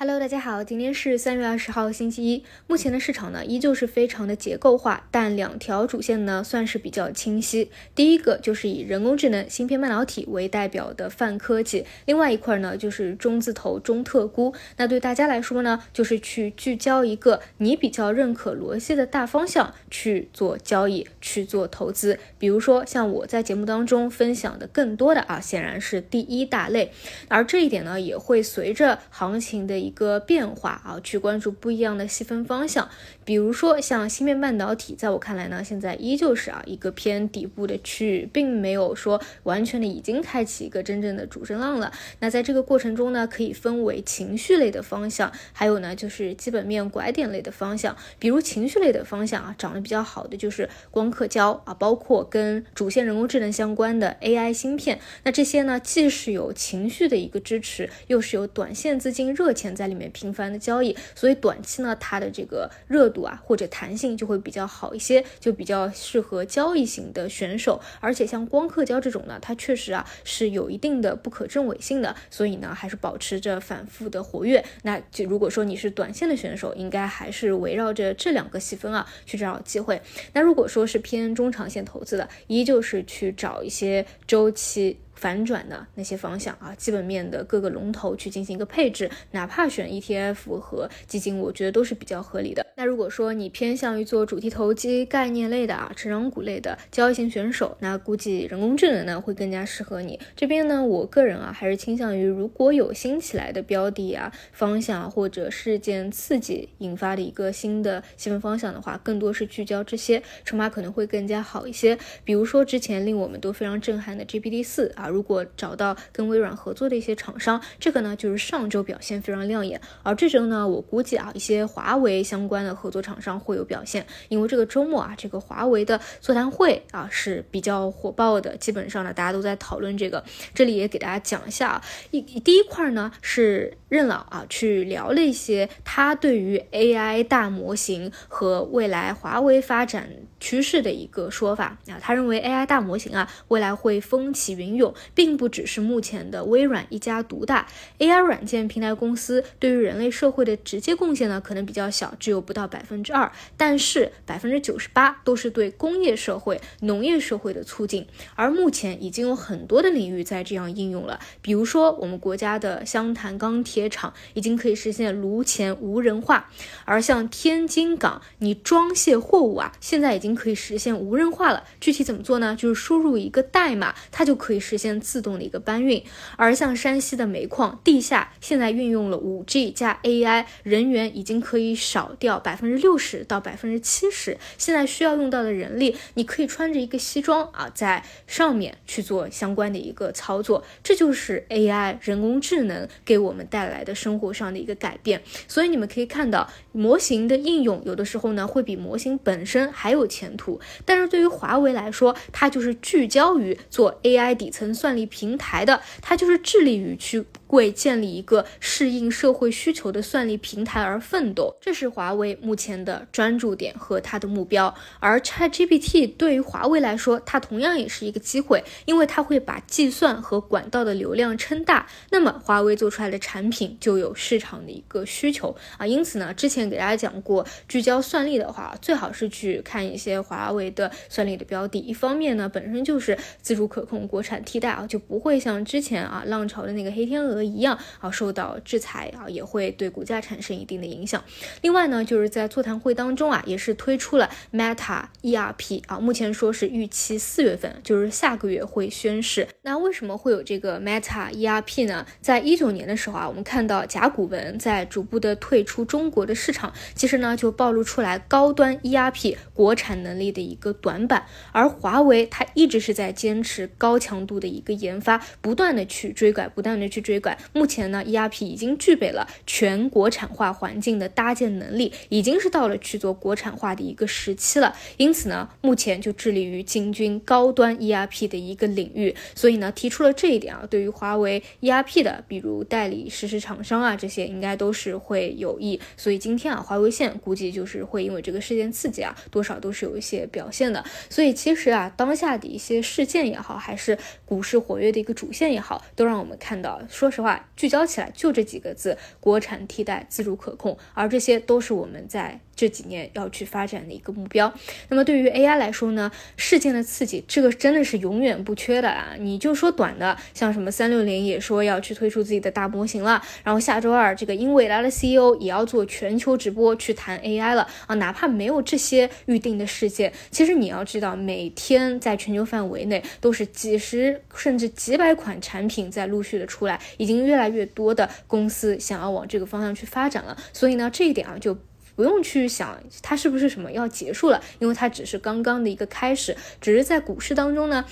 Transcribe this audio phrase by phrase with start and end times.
[0.00, 2.44] Hello，大家好，今天是三月二十号，星期一。
[2.68, 7.68] 目前的市场呢，依旧是非常的结构化，但两条主线呢算是比较清晰。
[7.96, 14.54] 第一个就是以人工智能、芯片半导体为代表的泛科技，另外一块呢就是中字头、中特估。
[14.76, 22.20] 那对大家来说呢，就是去聚焦一个你比较认可逻辑的大方向去做交易、去做投资。
[22.38, 26.92] 比如说像我在节目当中分享的更多的啊，显然是第一大类。
[27.26, 29.87] 而这一点呢，也会随着行情的。
[29.88, 32.86] 一个变化啊，去关注不一样的细分方向，
[33.24, 41.90] 比如说像芯片半导体，在我看来呢，现在依旧是啊一个偏底部的区域，并没有说完全的已经开启一个真正的主升浪了。
[42.20, 47.96] 那在这个过程中呢，可以分为情绪类的方向，还有呢就是基本面拐点类的方向。
[48.18, 55.00] 比如情绪类的方向啊，涨得比较好的就是光刻胶啊，包括跟主线人工智能相关的 AI 芯片。
[55.22, 59.74] 那这些呢，既是有情绪的一个支持，又是有短线资金热钱。
[59.78, 67.80] 在里面频繁的交易，所以短期呢，它的这个热度啊或者弹性就会比较好一些，就比较适合交易型的选手。
[68.00, 74.64] 而且像光刻胶这种呢，它确实啊是有一定的不可证伪性的，所以呢还是保持着反复的活跃。
[74.82, 80.02] 那就如果说你是短线的选手，应该还是围绕着这两个细分啊去找机会。
[80.32, 84.98] 那如果说是偏中长线投资的，依旧是去找一些周期。
[85.18, 92.64] 反转的那些方向啊，基本面的各个龙头去进行一个配置，哪怕选 ETF 和基金，我觉得都是比较合理的。
[92.80, 100.20] 那如果说你偏向于做主题投机、概念类的啊，成长股类的交易型选手，那估计人工智能呢会更加适合你。
[100.36, 111.98] 这边呢，我个人啊还是倾向于，如果有新起来的标的啊、方向或者事件刺激引发的一个新的细分方向的话，更多是聚焦这些，筹码可能会更加好一些。
[112.22, 115.08] 比如说之前令我们都非常震撼的 GPT 四啊。
[115.08, 140.08] 如果找到跟微软合作的一些厂商，这个呢就是上周表现非常亮眼，而这周呢，我估计啊，一些华为相关的合作厂商会有表现，因为这个周末啊，这个华为的座谈会啊是比较火爆的，基本上呢大家都在讨论这个，这里也给大家讲一下啊，一第一块呢是任老啊去聊了一些他对于 AI 大模型和未来华为发展
[140.40, 141.78] 趋势的一个说法。
[141.88, 144.94] 啊，他认为 AI 大模型啊未来会风起云涌。
[145.14, 147.66] 并不只是目前的微软一家独大
[147.98, 158.04] ，AI 软件平台公司对于人类社会的直接贡献呢，可能比较小，只有不到百分之二，但是百分之九十八都是对工业社会、农业社会的促进。
[158.34, 166.50] 而目前已经有很多的领域在这样应用了，比如说我们国家的湘潭钢铁厂已经可以实现炉前无人化，
[166.84, 171.62] 而像天津港，你装卸货物啊，现在已经可以实现无人化了。
[171.80, 172.56] 具体怎么做呢？
[172.58, 174.88] 就是输入一个代码，它就可以实现。
[174.98, 176.02] 自动的一个搬运，
[176.36, 184.38] 而像山西的煤矿地下现在运用了五 G 加 AI，人员已经可以少掉百分之六十到百分之七十。
[184.56, 195.20] 现在需要用到的人力，你可以穿着一个西装啊，在上面去做相关的一个操作，这就是 AI 人工智能给我们带来的生活上的一个改变。
[195.46, 200.58] 所以你们可以看到，模型的应用有的时候呢，会比模型本身还有前途。
[200.86, 204.68] 但是对于华为来说，它就是聚焦于做 AI 底层。
[204.78, 214.72] 算力平台的，它就是致力于去为建立一个适应社会需求的算力平台而奋斗，这是华为目前的专注点和它的目标。
[215.00, 225.84] 而 ChatGPT 对于华为来说，它同样也是一个机会，因为它会把计算和管道的流量撑大，那么华为做出来的产品就有市场的一个需求啊。
[225.84, 231.80] 因此呢，之前给大家讲过，聚焦算力的话，最好是去看一些华为的算力的标的。
[231.80, 234.68] 一方面呢，本身就是自主可控、国产替代。
[234.68, 241.22] 啊，就不会像之前啊浪潮的那个黑天鹅一样啊受到制裁啊，也会对股价产生一定的影响。
[241.62, 249.46] 另外呢，就是在座谈会当中啊，也是推出了 Meta ERP 啊，目前说是预期四月份，就是下个月会宣示。
[249.62, 252.04] 那为什么会有这个 Meta ERP 呢？
[252.20, 264.48] 在一九年的时候啊，我们看到甲骨文在逐步的退出中国的市场，其实呢就暴露出来高端 ERP 国产能力的一个短板，而华为它一直是在坚持高强度的。
[264.48, 267.27] 一个研发不断的去追赶，不断的去追赶。
[267.52, 274.74] 目前呢，ERP 已经具备了全国产化环境的搭建能力，已经是到了去做国产化的一个时期了。
[274.96, 279.14] 因此呢，目前就致力于进军高端 ERP 的一个领域。
[279.34, 285.80] 所以呢，提出了这一点啊，对于华为 ERP 的，比如代理实施厂商啊，这些应该都是会有益。
[285.96, 290.84] 所以今天啊，华为线估计就是会因为这个事件刺激啊，多少都是有一些表现的。
[291.08, 300.78] 所以其实啊，当下的一些事件也好，还是股市活跃的一个主线也好，都让我们看到，说实话，聚焦起来就这几个字：国产替代、自主可控。
[300.94, 302.40] 而这些都是我们在。
[302.58, 304.52] 这几年要去发展的一个目标。
[304.88, 309.14] 那么对于 AI 来说呢，事件的刺激，这个真的是永远不缺的啊！
[309.16, 317.94] 你就说短的，像什么三六零也说要去推出自己的大模型了，然后下周二这个英伟达的 CEO 也要做全球直播去谈 AI 了啊！
[317.94, 330.36] 哪怕没有这些预定的事件，其实你要知道，每天在全球范围内都是几十甚至几百款产品在陆续的出来，已经越来越多的公司想要往这个方向去发展了。
[330.52, 331.56] 所以呢，这一点啊就。
[331.98, 337.84] 不用去想它是不是什么要结束了，因为它只是刚刚的一个开始，只是在股市当中呢，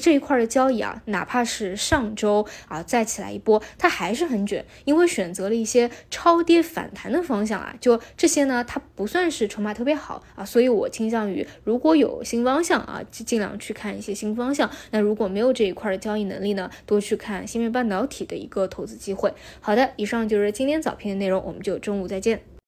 [0.00, 14.70] 这一块的交易啊，哪怕是上周啊再起来一波，它还是很卷，因为选择了一些超跌反弹的方向啊，就这些呢，它不算是筹码特别好啊，所以我倾向于如果有新方向啊，尽量去看一些新方向。
[14.92, 19.34] 那如果没有这一块的交易能力呢，多去看芯片半导体的一个投资机会。
[19.60, 22.48] 好的，以上就是今天早评的内容，我们就中午再见。